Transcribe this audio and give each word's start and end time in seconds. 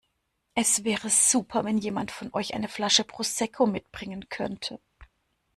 Es 0.55 0.83
wäre 0.83 1.11
super 1.11 1.63
wenn 1.63 1.77
jemand 1.77 2.09
von 2.09 2.33
euch 2.33 2.55
eine 2.55 2.67
Flasche 2.67 3.03
Prosecco 3.03 3.67
mitbringen 3.67 4.29
könnte. 4.29 4.79